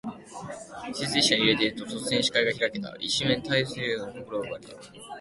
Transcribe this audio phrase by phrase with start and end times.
[0.93, 2.95] 鈍行列車に揺られていると、突然、視界が開けた。
[2.99, 4.73] 一面の太平洋に心を奪われた。